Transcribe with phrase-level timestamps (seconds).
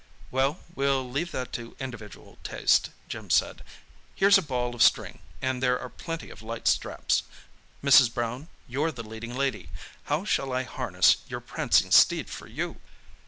[0.31, 3.63] "Well, we'll leave that to individual taste," Jim said.
[4.15, 7.21] "Here's a ball of string, and there are plenty of light straps.
[7.83, 8.11] Mrs.
[8.11, 9.69] Brown—you're the leading lady.
[10.05, 12.81] How shall I harness your prancing steed for you?"